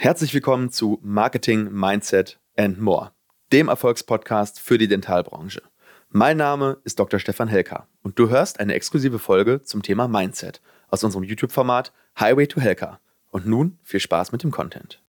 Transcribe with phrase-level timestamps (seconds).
[0.00, 3.10] Herzlich willkommen zu Marketing, Mindset and More,
[3.52, 5.60] dem Erfolgspodcast für die Dentalbranche.
[6.08, 7.18] Mein Name ist Dr.
[7.18, 12.46] Stefan Helker und du hörst eine exklusive Folge zum Thema Mindset aus unserem YouTube-Format Highway
[12.46, 13.00] to Helker.
[13.32, 15.02] Und nun viel Spaß mit dem Content.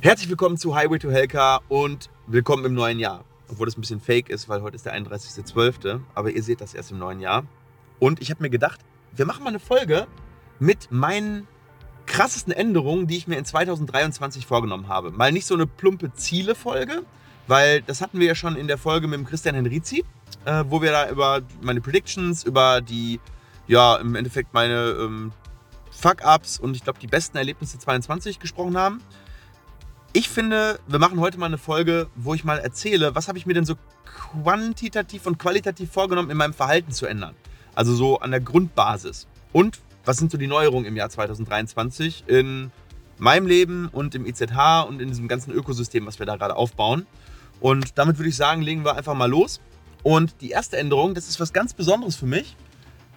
[0.00, 3.24] Herzlich willkommen zu Highway to Helka und willkommen im neuen Jahr.
[3.48, 6.00] Obwohl das ein bisschen fake ist, weil heute ist der 31.12.
[6.14, 7.44] Aber ihr seht das erst im neuen Jahr.
[7.98, 8.80] Und ich habe mir gedacht,
[9.14, 10.06] wir machen mal eine Folge
[10.58, 11.46] mit meinen
[12.06, 15.10] krassesten Änderungen, die ich mir in 2023 vorgenommen habe.
[15.10, 17.02] Mal nicht so eine plumpe Ziele-Folge,
[17.46, 20.04] weil das hatten wir ja schon in der Folge mit dem Christian Henrizi,
[20.44, 23.20] äh, wo wir da über meine Predictions, über die,
[23.66, 25.32] ja, im Endeffekt meine ähm,
[25.90, 29.00] Fuck-Ups und ich glaube die besten Erlebnisse 2022 gesprochen haben.
[30.14, 33.44] Ich finde, wir machen heute mal eine Folge, wo ich mal erzähle, was habe ich
[33.44, 37.34] mir denn so quantitativ und qualitativ vorgenommen, in meinem Verhalten zu ändern.
[37.74, 39.26] Also so an der Grundbasis.
[39.52, 42.70] Und was sind so die Neuerungen im Jahr 2023 in
[43.18, 47.06] meinem Leben und im IZH und in diesem ganzen Ökosystem, was wir da gerade aufbauen.
[47.60, 49.60] Und damit würde ich sagen, legen wir einfach mal los.
[50.02, 52.56] Und die erste Änderung, das ist was ganz Besonderes für mich,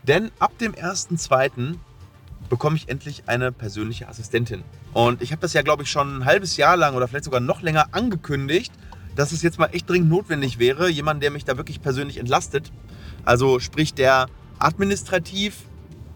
[0.04, 1.78] denn ab dem 1.2
[2.50, 4.64] bekomme ich endlich eine persönliche Assistentin.
[4.94, 7.40] Und ich habe das ja, glaube ich, schon ein halbes Jahr lang oder vielleicht sogar
[7.40, 8.72] noch länger angekündigt,
[9.16, 12.72] dass es jetzt mal echt dringend notwendig wäre, jemand, der mich da wirklich persönlich entlastet.
[13.26, 14.28] Also sprich, der
[14.60, 15.58] administrativ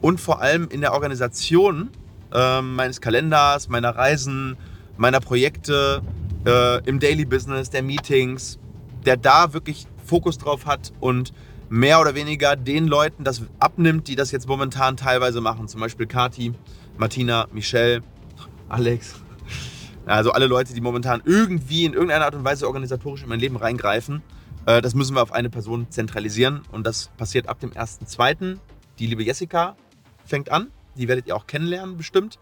[0.01, 1.89] und vor allem in der Organisation
[2.33, 4.57] äh, meines Kalenders, meiner Reisen,
[4.97, 6.01] meiner Projekte,
[6.45, 8.59] äh, im Daily Business, der Meetings,
[9.05, 11.33] der da wirklich Fokus drauf hat und
[11.69, 15.67] mehr oder weniger den Leuten das abnimmt, die das jetzt momentan teilweise machen.
[15.67, 16.53] Zum Beispiel Kati,
[16.97, 18.01] Martina, Michelle,
[18.69, 19.15] Alex.
[20.05, 23.55] Also alle Leute, die momentan irgendwie in irgendeiner Art und Weise organisatorisch in mein Leben
[23.55, 24.21] reingreifen.
[24.65, 26.61] Äh, das müssen wir auf eine Person zentralisieren.
[26.71, 28.59] Und das passiert ab dem 1.2.
[28.99, 29.75] Die liebe Jessica
[30.25, 30.71] fängt an.
[30.95, 32.39] Die werdet ihr auch kennenlernen bestimmt.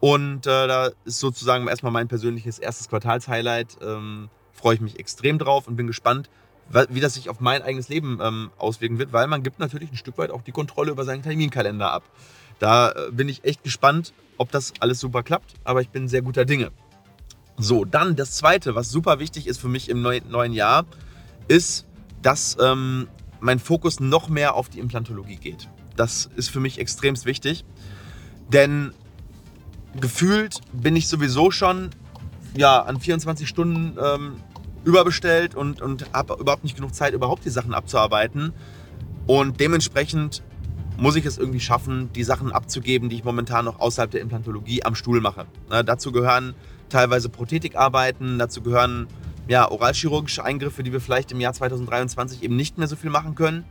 [0.00, 3.78] Und äh, da ist sozusagen erstmal mein persönliches erstes Quartalshighlight.
[3.80, 6.28] Ähm, freue ich mich extrem drauf und bin gespannt,
[6.68, 9.96] wie das sich auf mein eigenes Leben ähm, auswirken wird, weil man gibt natürlich ein
[9.96, 12.04] Stück weit auch die Kontrolle über seinen Terminkalender ab.
[12.58, 16.22] Da äh, bin ich echt gespannt, ob das alles super klappt, aber ich bin sehr
[16.22, 16.70] guter Dinge.
[17.56, 20.86] So, dann das Zweite, was super wichtig ist für mich im neuen, neuen Jahr,
[21.46, 21.86] ist,
[22.22, 23.08] dass ähm,
[23.40, 25.68] mein Fokus noch mehr auf die Implantologie geht.
[25.96, 27.64] Das ist für mich extremst wichtig,
[28.48, 28.92] denn
[30.00, 31.90] gefühlt bin ich sowieso schon
[32.56, 34.36] ja, an 24 Stunden ähm,
[34.84, 38.52] überbestellt und, und habe überhaupt nicht genug Zeit, überhaupt die Sachen abzuarbeiten.
[39.26, 40.42] Und dementsprechend
[40.96, 44.84] muss ich es irgendwie schaffen, die Sachen abzugeben, die ich momentan noch außerhalb der Implantologie
[44.84, 45.46] am Stuhl mache.
[45.68, 46.54] Na, dazu gehören
[46.88, 49.08] teilweise Prothetikarbeiten, dazu gehören
[49.48, 53.34] ja, oralchirurgische Eingriffe, die wir vielleicht im Jahr 2023 eben nicht mehr so viel machen
[53.34, 53.64] können,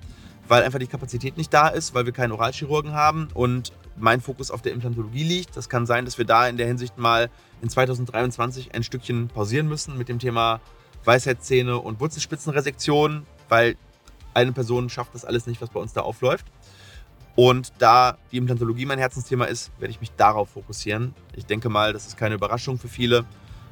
[0.47, 4.51] weil einfach die Kapazität nicht da ist, weil wir keinen Oralchirurgen haben und mein Fokus
[4.51, 5.56] auf der Implantologie liegt.
[5.56, 7.30] Das kann sein, dass wir da in der Hinsicht mal
[7.62, 10.59] in 2023 ein Stückchen pausieren müssen mit dem Thema
[11.06, 13.75] Weisheitszähne und Wurzelspitzenresektion, weil
[14.34, 16.46] eine Person schafft das alles nicht, was bei uns da aufläuft.
[17.36, 21.16] Und da die Implantologie mein Herzensthema ist, werde ich mich darauf fokussieren.
[21.36, 23.25] Ich denke mal, das ist keine Überraschung für viele.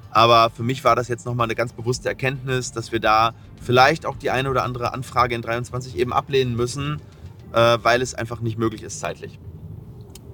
[0.10, 4.06] Aber für mich war das jetzt nochmal eine ganz bewusste Erkenntnis, dass wir da vielleicht
[4.06, 7.02] auch die eine oder andere Anfrage in 23 eben ablehnen müssen,
[7.54, 9.40] äh, weil es einfach nicht möglich ist zeitlich.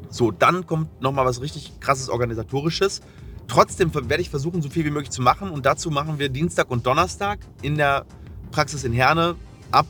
[0.09, 3.01] So, dann kommt nochmal was richtig krasses organisatorisches.
[3.47, 5.49] Trotzdem werde ich versuchen, so viel wie möglich zu machen.
[5.49, 8.05] Und dazu machen wir Dienstag und Donnerstag in der
[8.51, 9.35] Praxis in Herne
[9.71, 9.87] ab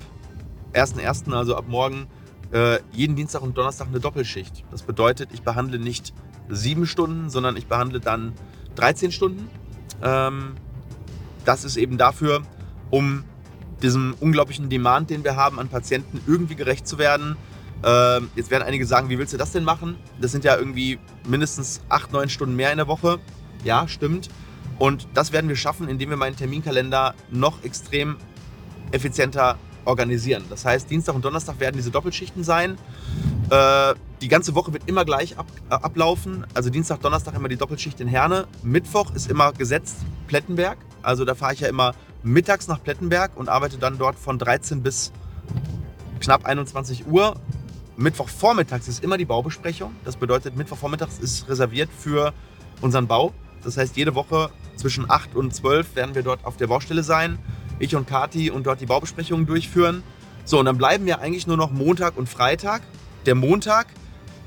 [0.74, 2.08] 1.1., also ab morgen,
[2.52, 4.64] äh, jeden Dienstag und Donnerstag eine Doppelschicht.
[4.72, 6.14] Das bedeutet, ich behandle nicht
[6.50, 8.34] sieben Stunden, sondern ich behandle dann
[8.76, 9.50] 13 Stunden.
[10.02, 10.54] Ähm,
[11.46, 12.42] das ist eben dafür,
[12.90, 13.24] um
[13.82, 17.36] diesem unglaublichen Demand, den wir haben an Patienten, irgendwie gerecht zu werden.
[17.84, 19.98] Ähm, jetzt werden einige sagen, wie willst du das denn machen?
[20.20, 23.20] Das sind ja irgendwie mindestens acht, neun Stunden mehr in der Woche.
[23.64, 24.30] Ja, stimmt.
[24.80, 28.18] Und das werden wir schaffen, indem wir meinen Terminkalender noch extrem
[28.92, 30.44] effizienter organisieren.
[30.50, 32.78] Das heißt, Dienstag und Donnerstag werden diese Doppelschichten sein.
[33.50, 36.46] Äh, die ganze Woche wird immer gleich ab, äh, ablaufen.
[36.54, 38.48] Also Dienstag, Donnerstag immer die Doppelschicht in Herne.
[38.64, 39.98] Mittwoch ist immer gesetzt
[40.28, 40.78] Plettenberg.
[41.02, 44.84] Also da fahre ich ja immer mittags nach Plettenberg und arbeite dann dort von 13
[44.84, 45.12] bis
[46.20, 47.36] knapp 21 Uhr.
[47.96, 49.96] Mittwochvormittags ist immer die Baubesprechung.
[50.04, 52.34] Das bedeutet, Mittwochvormittags ist reserviert für
[52.82, 53.34] unseren Bau.
[53.64, 57.40] Das heißt, jede Woche zwischen 8 und 12 werden wir dort auf der Baustelle sein.
[57.80, 60.04] Ich und Kati und dort die Baubesprechungen durchführen.
[60.46, 62.82] So, und dann bleiben wir eigentlich nur noch Montag und Freitag.
[63.26, 63.88] Der Montag,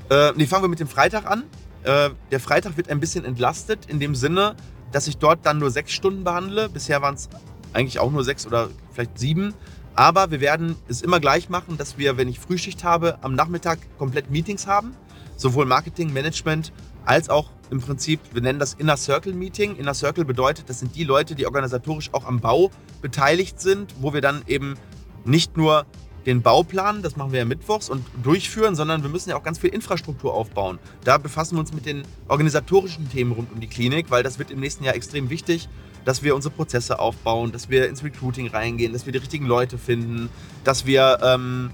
[0.09, 1.43] äh, nee, fangen wir mit dem Freitag an.
[1.83, 4.55] Äh, der Freitag wird ein bisschen entlastet in dem Sinne,
[4.91, 6.69] dass ich dort dann nur sechs Stunden behandle.
[6.69, 7.29] Bisher waren es
[7.73, 9.53] eigentlich auch nur sechs oder vielleicht sieben.
[9.95, 13.79] Aber wir werden es immer gleich machen, dass wir, wenn ich Frühschicht habe, am Nachmittag
[13.97, 14.95] komplett Meetings haben.
[15.37, 16.71] Sowohl Marketing, Management
[17.05, 19.77] als auch im Prinzip, wir nennen das Inner Circle Meeting.
[19.77, 22.69] Inner Circle bedeutet, das sind die Leute, die organisatorisch auch am Bau
[23.01, 24.75] beteiligt sind, wo wir dann eben
[25.23, 25.85] nicht nur
[26.25, 29.57] den Bauplan, das machen wir ja mittwochs und durchführen, sondern wir müssen ja auch ganz
[29.57, 30.77] viel Infrastruktur aufbauen.
[31.03, 34.51] Da befassen wir uns mit den organisatorischen Themen rund um die Klinik, weil das wird
[34.51, 35.67] im nächsten Jahr extrem wichtig,
[36.05, 39.77] dass wir unsere Prozesse aufbauen, dass wir ins Recruiting reingehen, dass wir die richtigen Leute
[39.77, 40.29] finden,
[40.63, 41.71] dass wir ähm,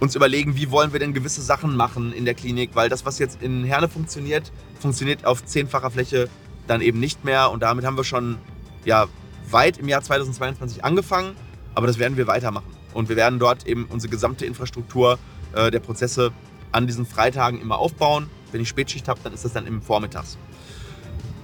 [0.00, 3.18] uns überlegen, wie wollen wir denn gewisse Sachen machen in der Klinik, weil das, was
[3.18, 6.28] jetzt in Herne funktioniert, funktioniert auf zehnfacher Fläche
[6.66, 8.38] dann eben nicht mehr und damit haben wir schon
[8.84, 9.06] ja,
[9.50, 11.36] weit im Jahr 2022 angefangen,
[11.74, 15.18] aber das werden wir weitermachen und wir werden dort eben unsere gesamte Infrastruktur
[15.54, 16.32] äh, der Prozesse
[16.72, 18.28] an diesen Freitagen immer aufbauen.
[18.52, 20.38] Wenn ich Spätschicht habe, dann ist das dann im Vormittags.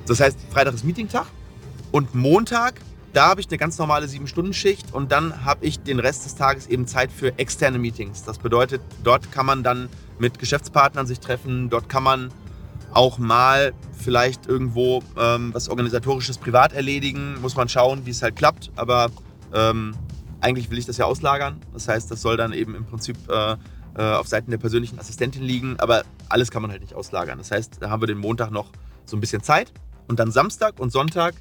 [0.07, 1.27] Das heißt, Freitag ist Meetingtag
[1.93, 2.81] und Montag
[3.13, 6.67] da habe ich eine ganz normale 7-Stunden-Schicht und dann habe ich den Rest des Tages
[6.67, 8.23] eben Zeit für externe Meetings.
[8.25, 12.31] Das bedeutet, dort kann man dann mit Geschäftspartnern sich treffen, dort kann man
[12.93, 18.37] auch mal vielleicht irgendwo ähm, was organisatorisches privat erledigen, muss man schauen, wie es halt
[18.37, 19.11] klappt, aber
[19.55, 19.95] ähm,
[20.41, 21.61] eigentlich will ich das ja auslagern.
[21.73, 23.57] Das heißt, das soll dann eben im Prinzip äh,
[23.97, 27.39] äh, auf Seiten der persönlichen Assistentin liegen, aber alles kann man halt nicht auslagern.
[27.39, 28.71] Das heißt, da haben wir den Montag noch
[29.05, 29.73] so ein bisschen Zeit
[30.09, 31.35] und dann Samstag und Sonntag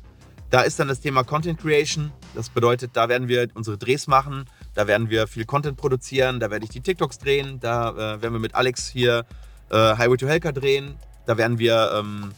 [0.50, 2.12] da ist dann das Thema Content Creation.
[2.36, 6.50] Das bedeutet, da werden wir unsere Drehs machen, da werden wir viel Content produzieren, da
[6.50, 9.26] werde ich die TikToks drehen, da äh, werden wir mit Alex hier
[9.70, 12.32] äh, Highway to Helker drehen, da werden wir ähm,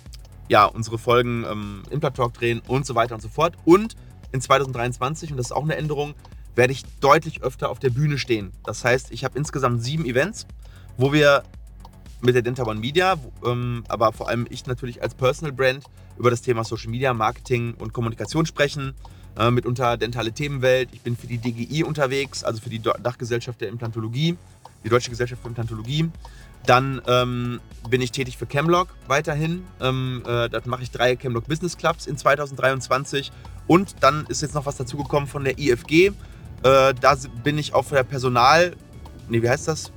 [0.49, 3.55] ja, unsere Folgen ähm, Implant Talk drehen und so weiter und so fort.
[3.63, 3.95] Und
[4.33, 6.13] in 2023, und das ist auch eine Änderung,
[6.55, 8.51] werde ich deutlich öfter auf der Bühne stehen.
[8.65, 10.45] Das heißt, ich habe insgesamt sieben Events,
[10.97, 11.43] wo wir
[12.21, 13.15] mit der Denta One Media,
[13.45, 15.83] ähm, aber vor allem ich natürlich als Personal Brand
[16.17, 18.93] über das Thema Social Media, Marketing und Kommunikation sprechen.
[19.37, 20.89] Äh, mitunter dentale Themenwelt.
[20.91, 24.37] Ich bin für die DGI unterwegs, also für die Dachgesellschaft der Implantologie,
[24.83, 26.09] die Deutsche Gesellschaft für Implantologie.
[26.65, 27.59] Dann ähm,
[27.89, 29.63] bin ich tätig für Chemlog weiterhin.
[29.79, 33.31] Ähm, äh, da mache ich drei Chemlog Business Clubs in 2023.
[33.67, 36.07] Und dann ist jetzt noch was dazugekommen von der IFG.
[36.07, 36.13] Äh,
[36.61, 38.75] da bin ich auf der Personal,
[39.29, 39.91] nee, wie heißt das?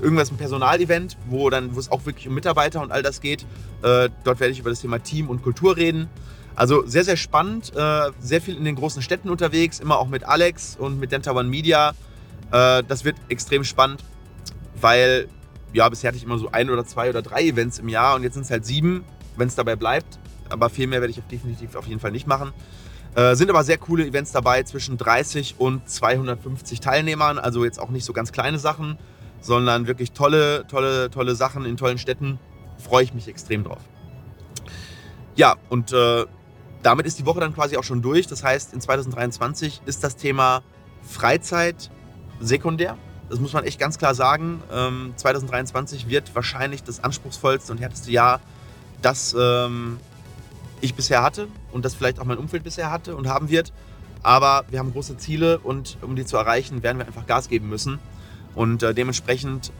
[0.00, 3.42] Irgendwas ein Personalevent, wo dann, wo es auch wirklich um Mitarbeiter und all das geht.
[3.82, 6.08] Äh, dort werde ich über das Thema Team und Kultur reden.
[6.54, 10.24] Also sehr, sehr spannend, äh, sehr viel in den großen Städten unterwegs, immer auch mit
[10.24, 11.90] Alex und mit Denta One Media.
[12.50, 14.02] Äh, das wird extrem spannend,
[14.80, 15.28] weil
[15.72, 18.22] ja, bisher hatte ich immer so ein oder zwei oder drei Events im Jahr und
[18.22, 19.04] jetzt sind es halt sieben,
[19.36, 20.18] wenn es dabei bleibt.
[20.48, 22.52] Aber viel mehr werde ich definitiv auf jeden Fall nicht machen.
[23.14, 27.90] Äh, sind aber sehr coole Events dabei, zwischen 30 und 250 Teilnehmern, also jetzt auch
[27.90, 28.98] nicht so ganz kleine Sachen
[29.46, 32.38] sondern wirklich tolle, tolle, tolle Sachen in tollen Städten.
[32.78, 33.80] Freue ich mich extrem drauf.
[35.36, 36.26] Ja, und äh,
[36.82, 38.26] damit ist die Woche dann quasi auch schon durch.
[38.26, 40.62] Das heißt, in 2023 ist das Thema
[41.02, 41.90] Freizeit
[42.40, 42.98] sekundär.
[43.28, 44.62] Das muss man echt ganz klar sagen.
[44.72, 48.40] Ähm, 2023 wird wahrscheinlich das anspruchsvollste und härteste Jahr,
[49.02, 49.98] das ähm,
[50.80, 53.72] ich bisher hatte und das vielleicht auch mein Umfeld bisher hatte und haben wird.
[54.22, 57.68] Aber wir haben große Ziele und um die zu erreichen, werden wir einfach Gas geben
[57.68, 57.98] müssen.
[58.56, 59.70] Und äh, dementsprechend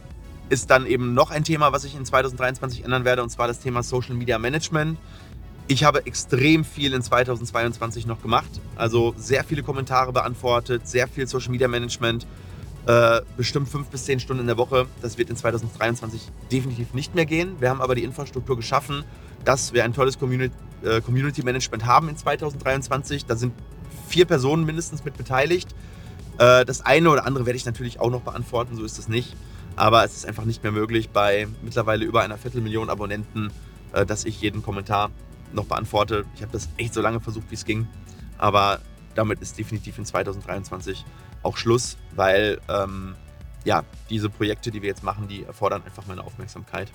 [0.48, 3.58] ist dann eben noch ein Thema, was ich in 2023 ändern werde, und zwar das
[3.58, 4.98] Thema Social Media Management.
[5.66, 11.26] Ich habe extrem viel in 2022 noch gemacht, also sehr viele Kommentare beantwortet, sehr viel
[11.26, 12.24] Social Media Management,
[12.86, 14.86] äh, bestimmt fünf bis zehn Stunden in der Woche.
[15.02, 16.20] Das wird in 2023
[16.52, 17.56] definitiv nicht mehr gehen.
[17.58, 19.04] Wir haben aber die Infrastruktur geschaffen,
[19.44, 20.54] dass wir ein tolles Community,
[20.84, 23.24] äh, Community Management haben in 2023.
[23.26, 23.52] Da sind
[24.08, 25.74] vier Personen mindestens mit beteiligt.
[26.38, 29.34] Äh, das eine oder andere werde ich natürlich auch noch beantworten, so ist es nicht.
[29.76, 33.50] Aber es ist einfach nicht mehr möglich bei mittlerweile über einer Viertelmillion Abonnenten,
[33.92, 35.10] äh, dass ich jeden Kommentar
[35.52, 36.24] noch beantworte.
[36.34, 37.86] Ich habe das echt so lange versucht, wie es ging.
[38.38, 38.80] Aber
[39.14, 41.04] damit ist definitiv in 2023
[41.42, 43.14] auch Schluss, weil ähm,
[43.64, 46.88] ja, diese Projekte, die wir jetzt machen, die erfordern einfach meine Aufmerksamkeit.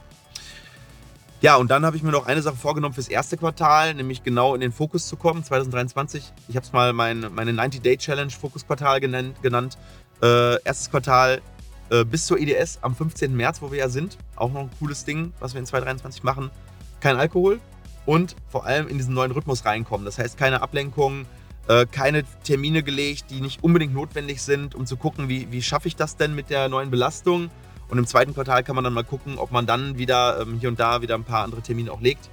[1.42, 4.54] Ja, und dann habe ich mir noch eine Sache vorgenommen fürs erste Quartal, nämlich genau
[4.54, 6.32] in den Fokus zu kommen, 2023.
[6.48, 9.42] Ich habe es mal mein, meine 90-Day-Challenge Fokusquartal genannt.
[9.42, 9.80] genannt.
[10.22, 11.42] Äh, erstes Quartal
[11.90, 13.36] äh, bis zur EDS am 15.
[13.36, 14.20] März, wo wir ja sind.
[14.36, 16.52] Auch noch ein cooles Ding, was wir in 2023 machen.
[17.00, 17.60] Kein Alkohol
[18.06, 20.06] und vor allem in diesen neuen Rhythmus reinkommen.
[20.06, 21.26] Das heißt, keine Ablenkung,
[21.68, 25.88] äh, keine Termine gelegt, die nicht unbedingt notwendig sind, um zu gucken, wie, wie schaffe
[25.88, 27.50] ich das denn mit der neuen Belastung
[27.92, 30.70] und im zweiten Quartal kann man dann mal gucken, ob man dann wieder ähm, hier
[30.70, 32.30] und da wieder ein paar andere Termine auch legt.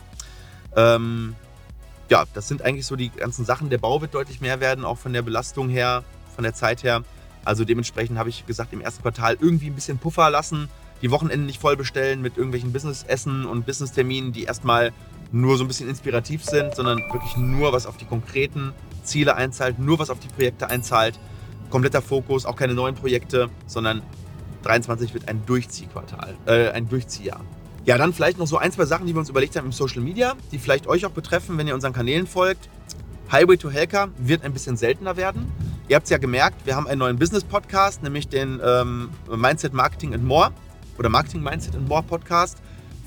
[0.77, 1.35] Ähm,
[2.09, 3.69] ja, das sind eigentlich so die ganzen Sachen.
[3.69, 7.03] Der Bau wird deutlich mehr werden, auch von der Belastung her, von der Zeit her.
[7.45, 10.69] Also dementsprechend habe ich gesagt, im ersten Quartal irgendwie ein bisschen Puffer lassen,
[11.03, 14.93] die Wochenenden nicht voll bestellen mit irgendwelchen Business-Essen und Business-Terminen, die erstmal
[15.33, 18.73] nur so ein bisschen inspirativ sind, sondern wirklich nur was auf die konkreten
[19.03, 21.19] Ziele einzahlt, nur was auf die Projekte einzahlt.
[21.69, 24.03] Kompletter Fokus, auch keine neuen Projekte, sondern
[24.69, 27.41] 23 wird ein Durchziehquartal, äh, ein Durchziehjahr.
[27.87, 30.03] Ja, dann vielleicht noch so ein, zwei Sachen, die wir uns überlegt haben im Social
[30.03, 32.69] Media, die vielleicht euch auch betreffen, wenn ihr unseren Kanälen folgt.
[33.33, 35.51] Highway to Helka wird ein bisschen seltener werden.
[35.89, 40.13] Ihr habt es ja gemerkt, wir haben einen neuen Business-Podcast, nämlich den ähm, Mindset Marketing
[40.13, 40.51] and More
[40.99, 42.59] oder Marketing Mindset and More Podcast.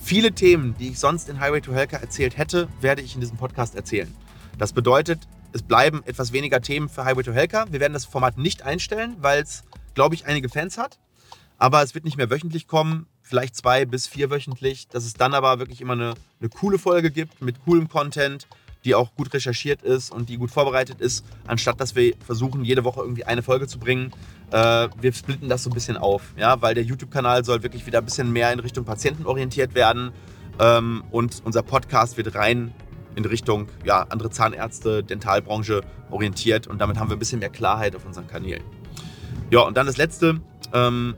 [0.02, 3.38] Viele Themen, die ich sonst in Highway to Helka erzählt hätte, werde ich in diesem
[3.38, 4.12] Podcast erzählen.
[4.58, 5.20] Das bedeutet,
[5.54, 7.66] es bleiben etwas weniger Themen für Highway to Helka.
[7.70, 9.64] Wir werden das Format nicht einstellen, weil es,
[9.94, 10.98] glaube ich, einige Fans hat.
[11.62, 15.36] Aber es wird nicht mehr wöchentlich kommen, vielleicht zwei bis vier wöchentlich, dass es dann
[15.36, 18.48] aber wirklich immer eine, eine coole Folge gibt mit coolem Content,
[18.84, 22.84] die auch gut recherchiert ist und die gut vorbereitet ist, anstatt dass wir versuchen, jede
[22.84, 24.12] Woche irgendwie eine Folge zu bringen.
[24.50, 28.00] Äh, wir splitten das so ein bisschen auf, ja, weil der YouTube-Kanal soll wirklich wieder
[28.00, 30.14] ein bisschen mehr in Richtung Patienten orientiert werden
[30.58, 32.74] ähm, und unser Podcast wird rein
[33.16, 37.96] in Richtung ja, andere Zahnärzte, Dentalbranche orientiert und damit haben wir ein bisschen mehr Klarheit
[37.96, 38.64] auf unseren Kanälen.
[39.52, 40.42] Ja, und dann das letzte.
[40.74, 41.14] Ähm,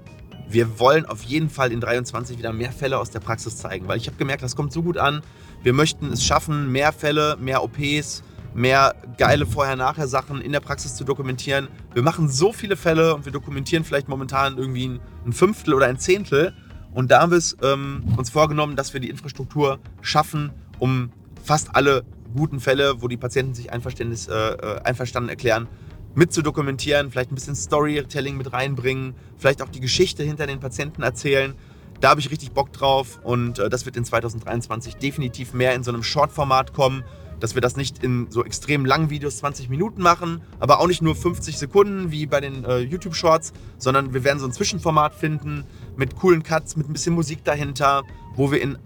[0.53, 3.97] wir wollen auf jeden Fall in 23 wieder mehr Fälle aus der Praxis zeigen, weil
[3.97, 5.21] ich habe gemerkt, das kommt so gut an.
[5.63, 11.03] Wir möchten es schaffen, mehr Fälle, mehr OPs, mehr geile Vorher-Nachher-Sachen in der Praxis zu
[11.03, 11.69] dokumentieren.
[11.93, 15.97] Wir machen so viele Fälle und wir dokumentieren vielleicht momentan irgendwie ein Fünftel oder ein
[15.97, 16.53] Zehntel.
[16.93, 21.11] Und da haben wir es ähm, uns vorgenommen, dass wir die Infrastruktur schaffen, um
[21.43, 22.03] fast alle
[22.35, 25.67] guten Fälle, wo die Patienten sich einverständlich, äh, äh einverstanden erklären,
[26.15, 30.59] mit zu dokumentieren, vielleicht ein bisschen Storytelling mit reinbringen, vielleicht auch die Geschichte hinter den
[30.59, 31.55] Patienten erzählen.
[32.01, 35.83] Da habe ich richtig Bock drauf und äh, das wird in 2023 definitiv mehr in
[35.83, 37.03] so einem Short-Format kommen,
[37.39, 41.01] dass wir das nicht in so extrem langen Videos 20 Minuten machen, aber auch nicht
[41.01, 45.65] nur 50 Sekunden wie bei den äh, YouTube-Shorts, sondern wir werden so ein Zwischenformat finden
[45.95, 48.03] mit coolen Cuts, mit ein bisschen Musik dahinter,
[48.35, 48.77] wo wir in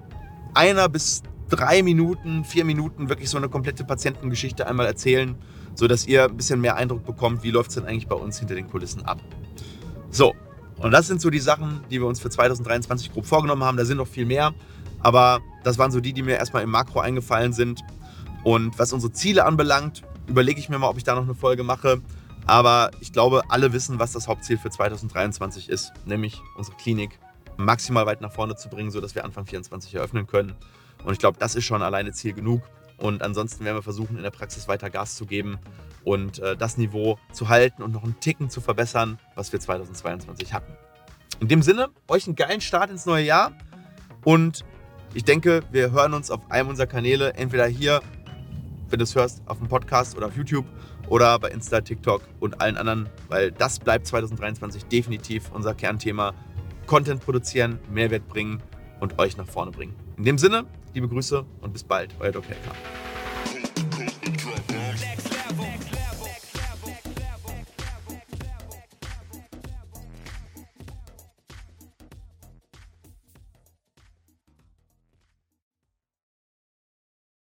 [0.53, 5.35] einer bis drei Minuten, vier Minuten wirklich so eine komplette Patientengeschichte einmal erzählen
[5.77, 8.55] sodass ihr ein bisschen mehr Eindruck bekommt, wie läuft es denn eigentlich bei uns hinter
[8.55, 9.19] den Kulissen ab.
[10.09, 10.33] So,
[10.77, 13.77] und das sind so die Sachen, die wir uns für 2023 grob vorgenommen haben.
[13.77, 14.53] Da sind noch viel mehr,
[15.01, 17.81] aber das waren so die, die mir erstmal im Makro eingefallen sind.
[18.43, 21.63] Und was unsere Ziele anbelangt, überlege ich mir mal, ob ich da noch eine Folge
[21.63, 22.01] mache.
[22.47, 27.19] Aber ich glaube, alle wissen, was das Hauptziel für 2023 ist, nämlich unsere Klinik
[27.57, 30.55] maximal weit nach vorne zu bringen, sodass wir Anfang 2024 eröffnen können.
[31.03, 32.61] Und ich glaube, das ist schon alleine Ziel genug.
[32.97, 35.59] Und ansonsten werden wir versuchen, in der Praxis weiter Gas zu geben
[36.03, 40.53] und äh, das Niveau zu halten und noch einen Ticken zu verbessern, was wir 2022
[40.53, 40.73] hatten.
[41.39, 43.51] In dem Sinne, euch einen geilen Start ins neue Jahr
[44.23, 44.65] und
[45.13, 48.01] ich denke, wir hören uns auf einem unserer Kanäle, entweder hier,
[48.89, 50.65] wenn du es hörst, auf dem Podcast oder auf YouTube
[51.07, 56.33] oder bei Insta, TikTok und allen anderen, weil das bleibt 2023 definitiv unser Kernthema.
[56.87, 58.63] Content produzieren, Mehrwert bringen
[58.99, 59.93] und euch nach vorne bringen.
[60.17, 62.49] In dem Sinne, liebe Grüße und bis bald, euer Dr.
[62.49, 62.71] Helker.